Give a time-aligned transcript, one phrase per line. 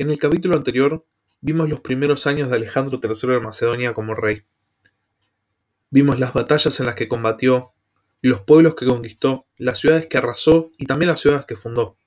[0.00, 1.04] En el capítulo anterior
[1.42, 4.44] vimos los primeros años de Alejandro III de Macedonia como rey.
[5.90, 7.74] Vimos las batallas en las que combatió,
[8.22, 11.98] los pueblos que conquistó, las ciudades que arrasó y también las ciudades que fundó.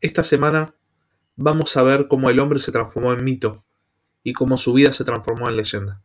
[0.00, 0.76] Esta semana
[1.34, 3.64] vamos a ver cómo el hombre se transformó en mito
[4.22, 6.00] y cómo su vida se transformó en leyenda.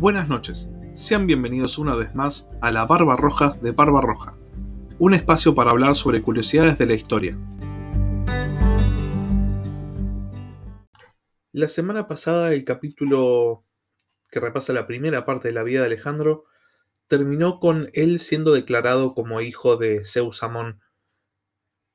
[0.00, 4.36] Buenas noches, sean bienvenidos una vez más a la Barba Roja de Barba Roja,
[5.00, 7.38] un espacio para hablar sobre curiosidades de la historia.
[11.52, 13.64] La semana pasada el capítulo
[14.30, 16.44] que repasa la primera parte de la vida de Alejandro
[17.08, 20.82] terminó con él siendo declarado como hijo de Zeus Amón.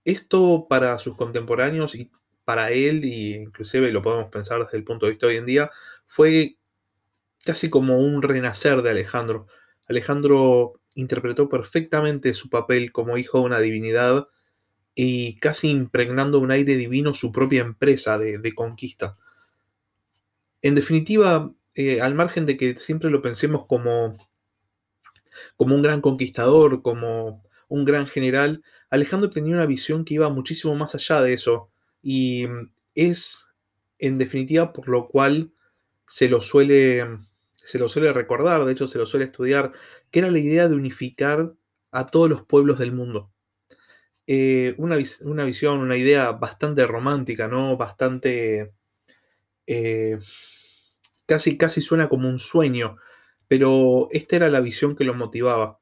[0.04, 2.12] Esto para sus contemporáneos y
[2.44, 5.46] para él, y inclusive lo podemos pensar desde el punto de vista de hoy en
[5.46, 5.70] día,
[6.08, 6.58] fue
[7.46, 9.46] casi como un renacer de Alejandro.
[9.88, 14.27] Alejandro interpretó perfectamente su papel como hijo de una divinidad
[14.95, 19.18] y casi impregnando un aire divino su propia empresa de, conquista.
[20.62, 24.18] En definitiva, eh, al margen de que siempre lo pensemos como,
[25.57, 30.76] como un gran conquistador, como un gran general, Alejandro tenía una visión que iba muchísimo
[30.76, 31.70] más allá de eso
[32.02, 32.46] y
[32.93, 33.49] es,
[33.99, 35.52] en definitiva, por lo cual
[36.07, 37.04] se lo suele
[37.65, 39.71] se lo suele recordar, de hecho se lo suele estudiar,
[40.16, 41.55] que era la idea de unificar
[41.91, 43.34] a todos los pueblos del mundo.
[44.26, 47.76] Eh, una, visión, una idea bastante romántica, ¿no?
[47.76, 48.74] Bastante...
[49.68, 50.18] Eh,
[51.26, 52.96] casi, casi suena como un sueño,
[53.49, 55.82] pero esta era la visión que lo motivaba.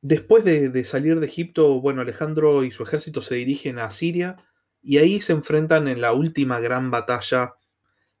[0.00, 4.42] Después de, de, salir de Egipto, bueno, Alejandro y su ejército se dirigen a Siria
[4.80, 7.56] y ahí se enfrentan en la última gran batalla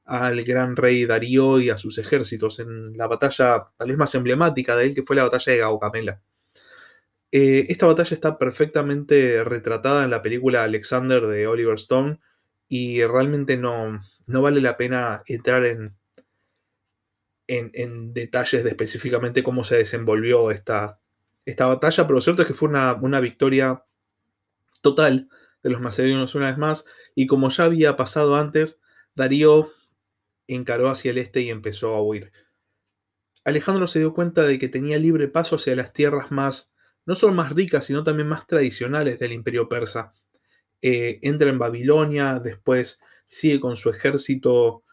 [0.08, 4.74] al gran rey Darío y a sus ejércitos en la batalla tal vez más emblemática
[4.74, 6.22] de él, que fue la batalla de Gaugamela.
[7.30, 12.20] Eh, esta batalla está perfectamente retratada en la película Alexander de Oliver Stone
[12.70, 15.94] y realmente no, no vale la pena entrar en,
[17.46, 21.00] en, detalles de específicamente cómo se desenvolvió esta,
[21.44, 23.84] esta batalla, pero lo cierto es que fue una, una victoria
[24.80, 25.28] total
[25.62, 28.80] de los macedonios una vez más y como ya había pasado antes,
[29.14, 29.70] Darío
[30.48, 32.32] encaró hacia el este y empezó a huir.
[33.44, 36.74] Alejandro se dio cuenta de que tenía libre paso hacia las tierras más,
[37.06, 40.12] no solo más ricas, sino también más tradicionales del imperio persa.
[40.82, 44.84] Eh, entra en Babilonia, después sigue con su ejército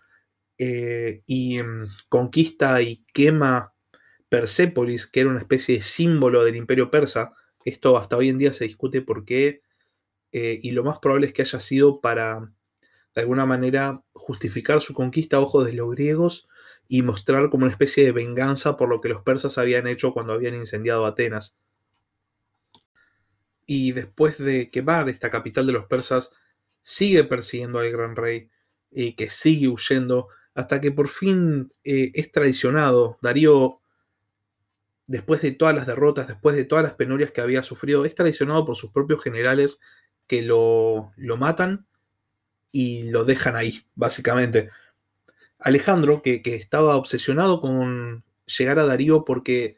[0.57, 3.73] eh, y mm, conquista y quema
[4.29, 7.33] Persépolis, que era una especie de símbolo del imperio persa.
[7.63, 9.61] Esto hasta hoy en día se discute por qué,
[10.31, 12.51] eh, y lo más probable es que haya sido para
[13.15, 16.49] de alguna manera justificar su conquista a ojos de los griegos
[16.87, 20.33] y mostrar como una especie de venganza por lo que los persas habían hecho cuando
[20.33, 21.57] habían incendiado Atenas.
[23.65, 26.33] Y después de quemar esta capital de los persas,
[26.83, 28.49] sigue persiguiendo al gran rey,
[28.91, 33.17] y que sigue huyendo, hasta que por fin eh, es traicionado.
[33.21, 33.81] Darío,
[35.07, 38.65] después de todas las derrotas, después de todas las penurias que había sufrido, es traicionado
[38.65, 39.79] por sus propios generales
[40.27, 41.87] que lo, lo matan
[42.75, 44.69] y lo dejan ahí, básicamente.
[45.59, 49.77] Alejandro, que, estaba obsesionado con llegar a Darío porque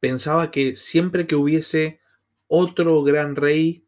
[0.00, 2.00] pensaba que siempre que hubiese
[2.48, 3.86] otro gran rey,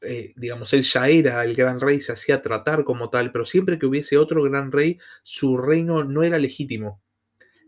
[0.00, 3.78] eh, digamos, él ya era el gran rey, se hacía tratar como tal, pero siempre
[3.78, 7.02] que hubiese otro gran rey, su reino no era legítimo.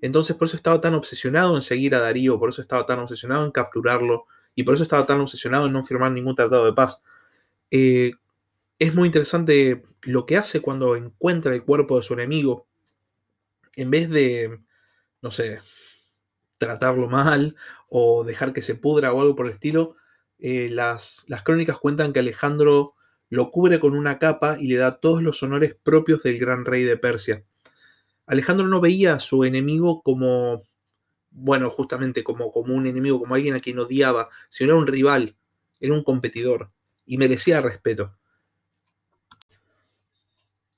[0.00, 3.44] Entonces por eso estaba tan obsesionado en seguir a Darío, por eso estaba tan obsesionado
[3.44, 4.24] en capturarlo
[4.54, 7.02] y por eso estaba tan obsesionado en no firmar ningún tratado de paz.
[7.70, 8.12] Eh,
[8.82, 12.66] es muy interesante lo que hace cuando encuentra el cuerpo de su enemigo.
[13.76, 14.58] En vez de,
[15.22, 15.60] no sé,
[16.58, 17.54] tratarlo mal
[17.88, 19.94] o dejar que se pudra o algo por el estilo,
[20.40, 22.94] eh, las, las crónicas cuentan que Alejandro
[23.28, 26.82] lo cubre con una capa y le da todos los honores propios del gran rey
[26.82, 27.44] de Persia.
[28.26, 30.64] Alejandro no veía a su enemigo como,
[31.30, 35.36] bueno, justamente como, como un enemigo, como alguien a quien odiaba, sino era un rival,
[35.78, 36.72] era un competidor
[37.06, 38.16] y merecía respeto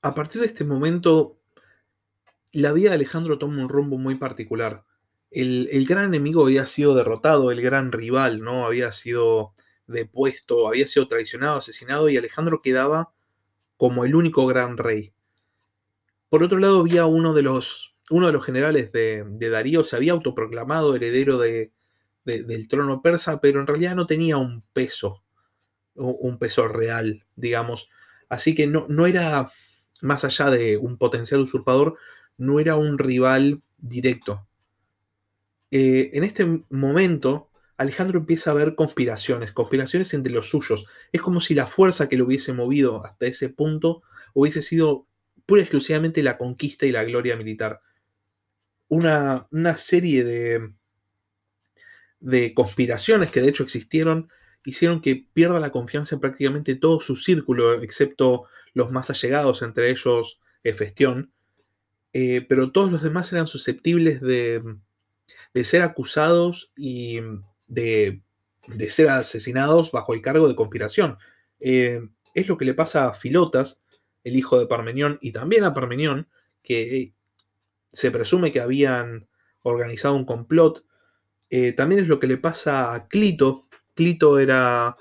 [0.05, 1.39] a partir de este momento,
[2.51, 4.85] la vida de Alejandro toma un rumbo muy particular.
[5.31, 8.67] El, gran enemigo había sido derrotado, el gran rival, ¿no?
[8.67, 9.53] Había sido
[9.87, 13.13] depuesto, había sido traicionado, asesinado, y Alejandro quedaba
[13.77, 15.15] como el único gran rey.
[16.29, 20.11] Por otro lado, había uno de los, uno de los generales de, Darío, se había
[20.11, 21.71] autoproclamado heredero de,
[22.25, 25.23] del trono persa, pero en realidad no tenía un peso,
[25.95, 27.89] un peso real, digamos.
[28.29, 29.51] Así que no, no era
[30.01, 31.97] más allá de un potencial usurpador,
[32.37, 34.47] no era un rival directo.
[35.71, 40.85] Eh, en este momento, Alejandro empieza a ver conspiraciones, conspiraciones entre los suyos.
[41.11, 44.01] Es como si la fuerza que lo hubiese movido hasta ese punto
[44.33, 45.07] hubiese sido
[45.45, 47.81] pura y exclusivamente la conquista y la gloria militar.
[48.87, 50.71] Una, una serie de,
[52.19, 54.29] de conspiraciones que de hecho existieron
[54.65, 59.89] hicieron que pierda la confianza en prácticamente todo su círculo, excepto los más allegados, entre
[59.89, 61.31] ellos Efestión.
[62.11, 64.63] Eh, pero todos los demás eran susceptibles de,
[65.53, 67.19] de ser acusados y
[67.67, 68.21] de,
[68.89, 71.17] ser asesinados bajo el cargo de conspiración.
[71.59, 72.01] Eh,
[72.33, 73.83] es lo que le pasa a Filotas,
[74.23, 76.27] el hijo de Parmenión, y también a Parmenión,
[76.63, 77.13] que
[77.91, 79.27] se presume que habían
[79.61, 80.83] organizado un complot.
[81.49, 83.64] Eh, también es lo que le pasa a Clito.
[83.95, 84.95] Clito era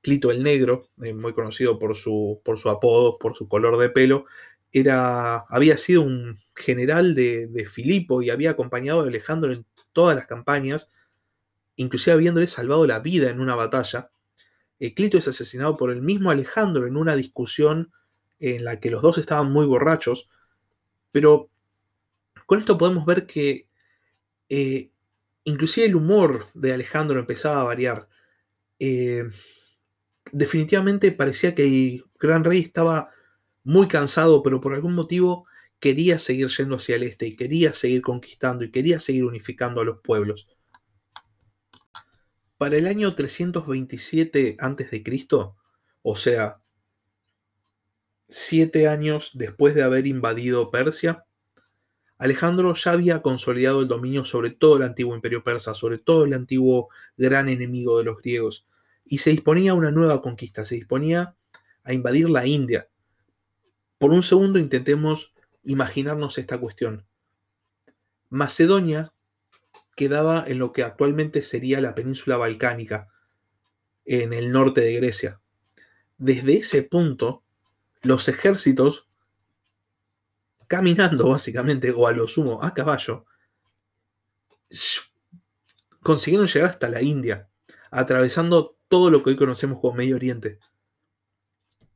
[0.00, 3.90] Clito el Negro, eh, muy conocido por su, por su apodo, por su color de
[3.90, 4.24] pelo.
[4.72, 10.16] Era, había sido un general de, de Filipo y había acompañado a Alejandro en todas
[10.16, 10.92] las campañas
[11.76, 14.10] inclusive habiéndole salvado la vida en una batalla.
[14.80, 17.92] Eh, Clito es asesinado por el mismo Alejandro en una discusión
[18.40, 20.28] en la que los dos estaban muy borrachos,
[21.12, 21.50] pero
[22.46, 23.68] con esto podemos ver que
[24.48, 24.90] eh,
[25.44, 28.08] inclusive el humor de Alejandro empezaba a variar.
[28.78, 29.24] Eh,
[30.32, 33.10] definitivamente parecía que el gran rey estaba
[33.64, 35.46] muy cansado, pero por algún motivo
[35.80, 39.84] quería seguir yendo hacia el este y quería seguir conquistando y quería seguir unificando a
[39.84, 40.48] los pueblos.
[42.58, 45.04] Para el año 327 a.C.,
[46.02, 46.62] o sea,
[48.28, 51.25] siete años después de haber invadido Persia,
[52.18, 56.32] Alejandro ya había consolidado el dominio sobre todo el antiguo imperio persa, sobre todo el
[56.32, 58.66] antiguo gran enemigo de los griegos,
[59.04, 61.36] y se disponía a una nueva conquista, se disponía
[61.84, 62.88] a invadir la India.
[63.98, 67.06] Por un segundo intentemos imaginarnos esta cuestión.
[68.28, 69.12] Macedonia
[69.94, 73.08] quedaba en lo que actualmente sería la península balcánica,
[74.04, 75.40] en el norte de Grecia.
[76.18, 77.42] Desde ese punto,
[78.02, 79.08] los ejércitos,
[80.66, 83.26] caminando básicamente, o a lo sumo a caballo,
[86.02, 87.48] consiguieron llegar hasta la India,
[87.90, 90.58] atravesando todo lo que hoy conocemos como Medio Oriente.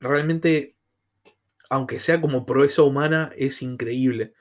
[0.00, 0.76] Realmente,
[1.68, 4.34] aunque sea como proeza humana, es increíble.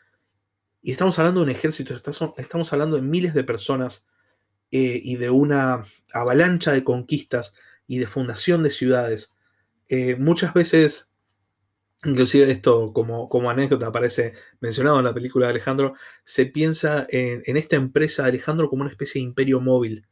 [0.81, 1.95] Y estamos hablando de un ejército,
[2.37, 4.07] estamos hablando de miles de personas
[4.71, 7.53] eh, y de una avalancha de conquistas
[7.85, 9.35] y de fundación de ciudades.
[9.89, 11.08] Eh, muchas veces,
[12.05, 17.57] inclusive esto como, anécdota aparece mencionado en la película de Alejandro, se piensa en, en
[17.57, 20.07] esta empresa de Alejandro como una especie de imperio móvil,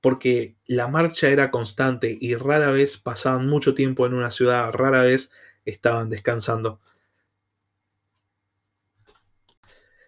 [0.00, 5.02] porque la marcha era constante y rara vez pasaban mucho tiempo en una ciudad, rara
[5.02, 5.32] vez
[5.64, 6.80] estaban descansando.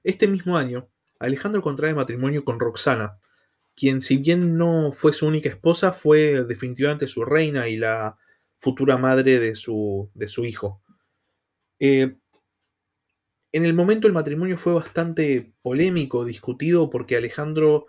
[0.04, 0.88] Este mismo año,
[1.18, 3.18] Alejandro contrae matrimonio con Roxana,
[3.74, 8.16] quien si bien no fue su única esposa, fue definitivamente su reina y la
[8.58, 10.82] futura madre de su, de su hijo.
[11.80, 12.16] Eh,
[13.52, 17.86] en el momento el matrimonio fue bastante polémico, discutido, porque Alejandro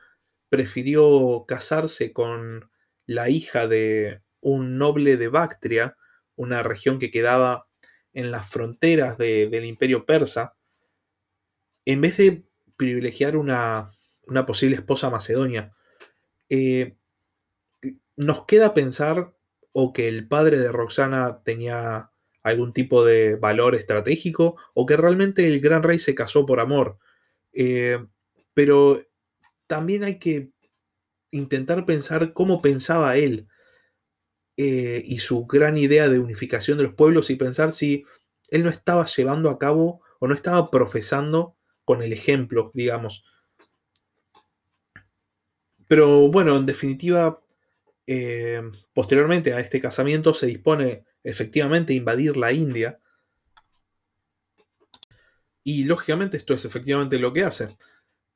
[0.47, 2.71] prefirió casarse con
[3.05, 5.97] la hija de un noble de Bactria,
[6.35, 7.67] una región que quedaba
[8.13, 10.55] en las fronteras del imperio persa,
[11.85, 12.45] en vez de
[12.77, 13.91] privilegiar una,
[14.45, 15.75] posible esposa macedonia,
[16.49, 16.95] eh,
[18.15, 19.33] nos queda pensar
[19.71, 22.11] o que el padre de Roxana tenía
[22.43, 26.97] algún tipo de valor estratégico o que realmente el gran rey se casó por amor.
[27.53, 27.99] Eh,
[28.53, 29.03] pero
[29.67, 30.51] también hay que
[31.31, 33.47] intentar pensar cómo pensaba él
[34.57, 38.03] eh, y su gran idea de unificación de los pueblos y pensar si
[38.49, 43.23] él no estaba llevando a cabo o no estaba profesando con el ejemplo, digamos.
[45.87, 47.41] Pero bueno, en definitiva,
[48.11, 48.59] eh,
[48.91, 52.99] posteriormente a este casamiento se dispone efectivamente a invadir la India.
[55.63, 57.77] Y lógicamente esto es efectivamente lo que hace.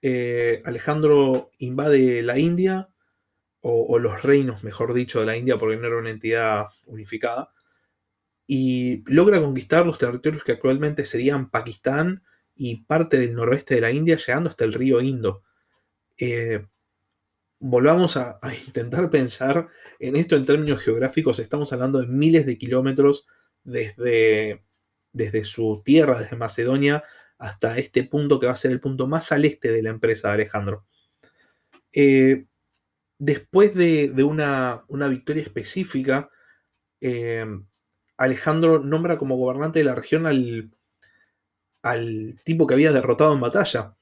[0.03, 2.89] Eh, Alejandro invade la India,
[3.61, 7.51] o, los reinos, mejor dicho, de la India, porque no era una entidad unificada,
[8.45, 13.91] y logra conquistar los territorios que actualmente serían Pakistán, y parte del noroeste de la
[13.91, 15.41] India, llegando hasta el río Indo.
[16.19, 16.67] Eh,
[17.65, 21.39] volvamos a, intentar pensar en esto en términos geográficos.
[21.39, 23.25] Estamos hablando de miles de kilómetros
[23.63, 24.65] desde,
[25.13, 27.03] desde su tierra, desde Macedonia,
[27.37, 30.27] hasta este punto que va a ser el punto más al este de la empresa
[30.27, 30.85] de Alejandro.
[31.93, 32.47] Eh,
[33.17, 36.29] después de, una, victoria específica,
[36.99, 37.45] eh,
[38.17, 40.69] Alejandro nombra como gobernante de la región al,
[41.81, 43.95] al tipo que había derrotado en batalla.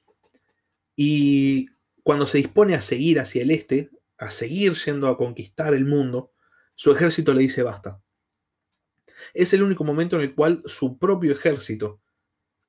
[0.96, 1.68] Y
[2.02, 6.32] cuando se dispone a seguir hacia el este, a seguir yendo a conquistar el mundo,
[6.74, 8.00] su ejército le dice basta.
[9.34, 12.00] Es el único momento en el cual su propio ejército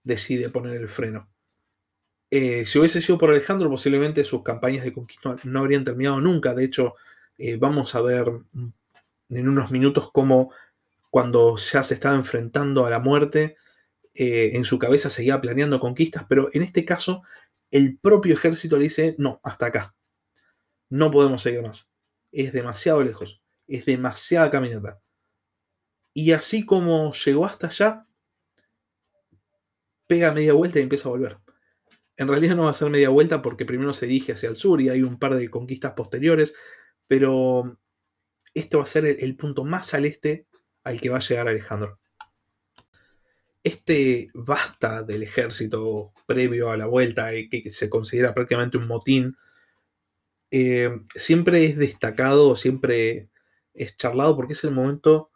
[0.03, 1.29] decide poner el freno.
[2.29, 6.53] Eh, si hubiese sido por Alejandro, posiblemente sus campañas de conquista no habrían terminado nunca.
[6.53, 6.95] De hecho,
[7.37, 8.25] eh, vamos a ver
[9.29, 10.51] en unos minutos cómo
[11.09, 13.55] cuando ya se estaba enfrentando a la muerte,
[14.15, 17.23] eh, en su cabeza seguía planeando conquistas, pero en este caso
[17.73, 19.95] el propio ejército le dice, no, hasta acá.
[20.89, 21.91] No podemos seguir más.
[22.31, 23.41] Es demasiado lejos.
[23.65, 25.01] Es demasiada caminata.
[26.13, 28.07] Y así como llegó hasta allá,
[30.05, 31.39] pega media vuelta y empieza a volver.
[32.15, 34.79] En realidad no va a ser media vuelta porque primero se dirige hacia el sur
[34.79, 36.53] y hay un par de conquistas posteriores,
[37.07, 37.79] pero
[38.53, 40.47] este va a ser el, punto más al este
[40.83, 41.99] al que va a llegar Alejandro.
[43.63, 49.37] Este basta del ejército previo a la vuelta, y que se considera prácticamente un motín,
[50.51, 53.29] eh, siempre es destacado, siempre
[53.73, 55.31] es charlado porque es el momento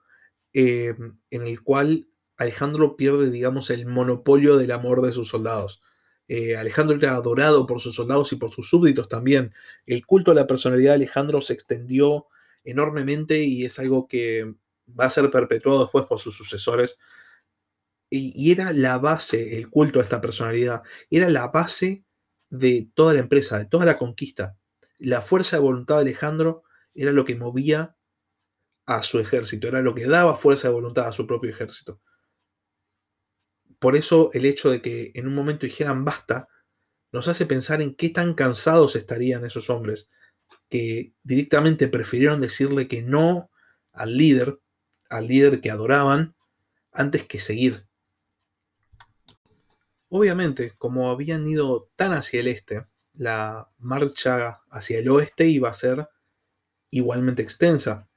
[0.53, 0.95] eh,
[1.31, 2.07] en el cual
[2.37, 5.81] Alejandro pierde, digamos, el monopolio del amor de sus soldados.
[6.27, 9.53] Eh, Alejandro era adorado por sus soldados y por sus súbditos también.
[9.85, 12.27] El culto a la personalidad de Alejandro se extendió
[12.63, 14.53] enormemente y es algo que
[14.87, 16.99] va a ser perpetuado después por sus sucesores.
[18.09, 22.05] Y, era la base, el culto a esta personalidad, era la base
[22.49, 24.57] de toda la empresa, de toda la conquista.
[24.99, 27.95] La fuerza de voluntad de Alejandro era lo que movía
[28.85, 32.01] a su ejército, era lo que daba fuerza de voluntad a su propio ejército
[33.79, 36.47] por eso el hecho de que en un momento dijeran basta,
[37.11, 40.09] nos hace pensar en qué tan cansados estarían esos hombres
[40.69, 43.51] que directamente prefirieron decirle que no
[43.93, 44.59] al líder,
[45.09, 46.35] al líder que adoraban,
[46.91, 47.86] antes que seguir.
[50.09, 55.73] Obviamente, como habían ido tan hacia el este, la marcha hacia el oeste iba a
[55.73, 56.07] ser
[56.89, 58.07] igualmente extensa.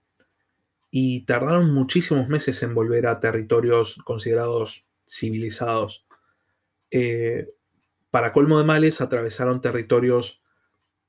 [0.91, 6.07] Y tardaron muchísimos meses en volver a territorios considerados civilizados.
[6.91, 7.49] Eh,
[8.11, 10.43] para colmo de males, atravesaron territorios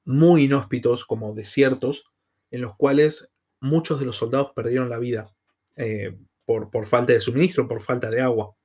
[0.05, 2.11] muy inhóspitos, como desiertos,
[2.51, 5.33] en los cuales muchos de los soldados perdieron la vida
[5.75, 8.55] eh, por, por, falta de suministro, por falta de agua.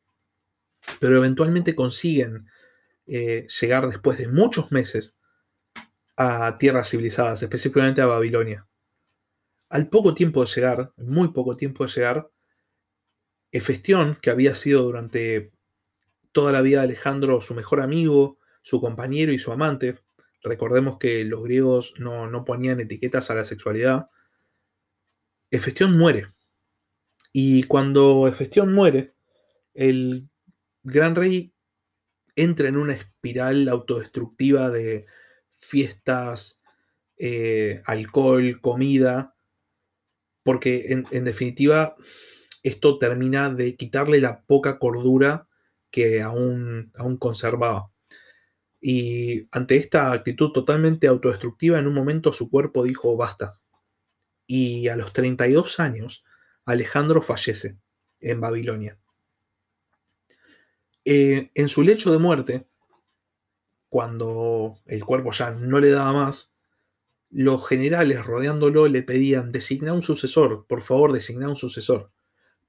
[1.00, 2.46] Pero eventualmente consiguen
[3.06, 5.16] eh, llegar después de muchos meses
[6.16, 8.66] a tierras civilizadas, específicamente a Babilonia.
[9.68, 12.30] Al poco tiempo de llegar, muy poco tiempo de llegar,
[13.52, 15.52] Efestión, que había sido durante
[16.32, 20.00] toda la vida de Alejandro su mejor amigo, su compañero y su amante,
[20.42, 24.10] recordemos que los griegos no, ponían etiquetas a la sexualidad,
[25.50, 26.32] Efestión muere.
[27.32, 29.14] Y cuando Efestión muere,
[29.74, 30.28] el
[30.86, 31.52] gran rey
[32.34, 35.06] entra en una espiral autodestructiva de
[35.58, 36.60] fiestas,
[37.16, 39.34] eh, alcohol, comida,
[40.42, 41.96] porque en definitiva
[42.62, 45.48] esto termina de quitarle la poca cordura
[45.90, 47.90] que aún, aún conservaba.
[48.80, 53.60] Y ante esta actitud totalmente autodestructiva, en un momento su cuerpo dijo basta.
[54.46, 56.24] Y a los 32 años,
[56.64, 57.78] Alejandro fallece
[58.20, 58.98] en Babilonia.
[61.06, 62.68] Eh, en su lecho de muerte,
[63.88, 66.54] cuando el cuerpo ya no le daba más,
[67.30, 72.12] los generales rodeándolo le pedían, designa un sucesor, por favor, designa un sucesor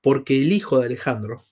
[0.01, 1.43] porque el hijo de Alejandro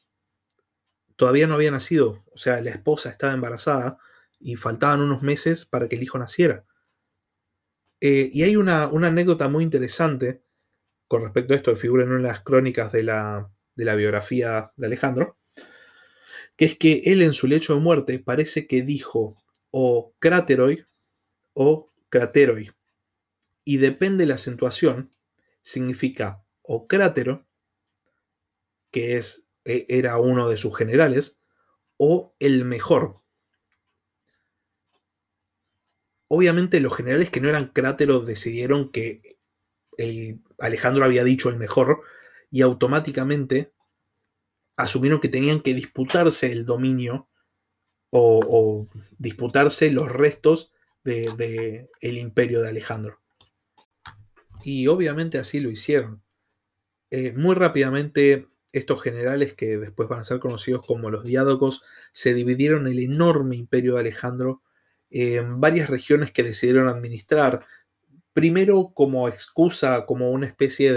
[1.16, 3.98] todavía no había nacido, o sea, la esposa estaba embarazada
[4.40, 6.66] y faltaban unos meses para que el hijo naciera.
[8.02, 10.44] Eh, y hay una, anécdota muy interesante
[11.08, 13.96] con respecto a esto que figura en una de las crónicas de la, de la
[13.96, 15.38] biografía de Alejandro,
[16.56, 19.38] que es que él en su lecho de muerte parece que dijo
[19.72, 20.86] o cráteroi
[21.54, 22.72] o crateroi.
[23.64, 25.12] Y depende de la acentuación,
[25.62, 27.46] significa o crátero
[28.92, 31.42] que es, e, era uno de sus generales,
[31.98, 33.22] o el mejor.
[36.30, 39.22] Obviamente los generales que no eran cráteros decidieron que
[39.98, 42.04] el Alejandro había dicho el mejor
[42.50, 43.74] y automáticamente
[44.78, 47.30] asumieron que tenían que disputarse el dominio
[48.12, 50.72] o, disputarse los restos
[51.04, 53.20] del de, imperio de Alejandro.
[54.64, 56.24] Y obviamente así lo hicieron.
[57.12, 62.34] Eh, muy rápidamente estos generales, que después van a ser conocidos como los diádocos, se
[62.34, 64.64] dividieron el enorme imperio de Alejandro
[65.10, 67.66] en varias regiones que decidieron administrar.
[68.34, 70.94] Primero como excusa, como una especie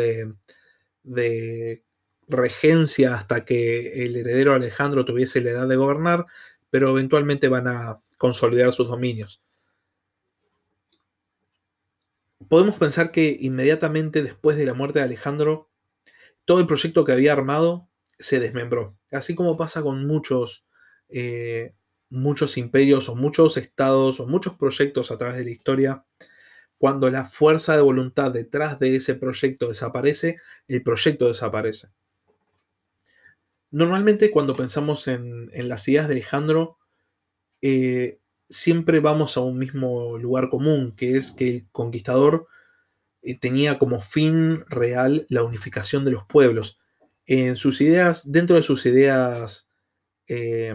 [1.05, 1.85] de
[2.29, 6.27] regencia hasta que el heredero Alejandro tuviese la edad de gobernar,
[6.71, 9.43] pero eventualmente van a consolidar sus dominios.
[12.49, 15.71] podemos pensar que inmediatamente después de la muerte de Alejandro,
[16.45, 18.97] todo el proyecto que había armado se desmembró.
[19.13, 20.67] Así como pasa con muchos,
[21.09, 21.75] eh,
[22.11, 26.05] muchos imperios o muchos estados o muchos proyectos a través de la historia,
[26.79, 30.37] cuando la fuerza de voluntad detrás de ese proyecto desaparece,
[30.69, 31.89] el proyecto desaparece.
[33.71, 36.79] Normalmente cuando pensamos en, las ideas de Alejandro,
[37.61, 42.47] eh, siempre vamos a un mismo lugar común, que es que el conquistador
[43.23, 46.79] eh, tenía como fin real la unificación de los pueblos.
[47.27, 49.71] En sus ideas, dentro de sus ideas,
[50.29, 50.75] eh,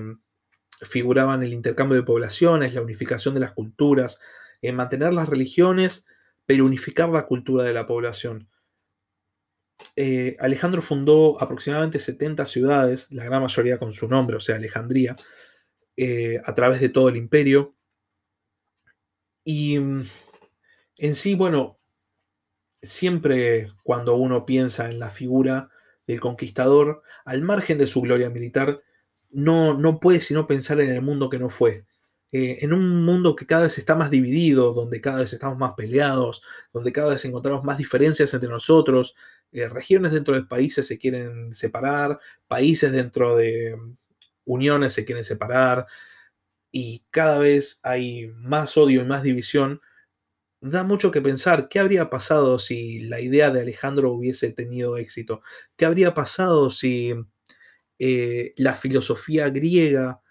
[0.81, 4.19] figuraban el intercambio de poblaciones, la unificación de las culturas,
[4.61, 6.05] en mantener las religiones,
[6.45, 8.49] pero unificar la cultura de la población.
[9.95, 15.15] Eh, Alejandro fundó aproximadamente 70 ciudades, la gran mayoría con su nombre, o sea, Alejandría,
[15.97, 17.75] eh, a través de todo el imperio.
[19.43, 20.03] Y mm,
[20.97, 21.79] en sí, bueno,
[22.81, 25.69] siempre cuando uno piensa en la figura
[26.07, 28.81] del conquistador, al margen de su gloria militar,
[29.31, 31.85] no, no puede sino pensar en el mundo que no fue.
[32.31, 35.73] Eh, en un mundo que cada vez está más dividido, donde cada vez estamos más
[35.73, 36.41] peleados,
[36.73, 39.15] donde cada vez encontramos más diferencias entre nosotros,
[39.53, 43.77] eh, regiones dentro de países se quieren separar, países dentro de
[44.45, 45.87] uniones se quieren separar,
[46.71, 49.81] y cada vez hay más odio y más división,
[50.61, 51.69] da mucho que pensar.
[51.69, 55.41] ¿Qué habría pasado si la idea de Alejandro hubiese tenido éxito?
[55.77, 57.13] ¿Qué habría pasado si
[57.99, 60.21] eh, la filosofía griega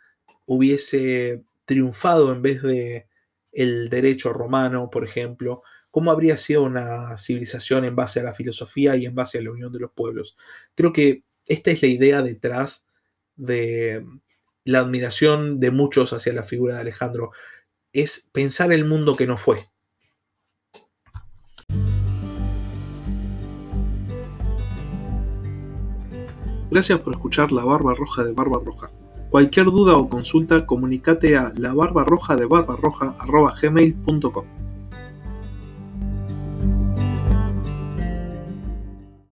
[0.46, 3.08] hubiese triunfado en vez de
[3.52, 5.62] el derecho romano, por ejemplo?
[5.92, 9.50] ¿Cómo habría sido una civilización en base a la filosofía y en base a la
[9.50, 10.38] unión de los pueblos?
[10.74, 12.88] Creo que esta es la idea detrás
[13.36, 14.02] de
[14.64, 17.32] la admiración de muchos hacia la figura de Alejandro.
[17.92, 19.68] Es pensar el mundo que no fue.
[26.70, 28.90] Gracias por escuchar La Barba Roja de Barba Roja.
[29.28, 33.14] Cualquier duda o consulta, comunícate a la barba roja de barba roja
[33.60, 34.61] gmail.com.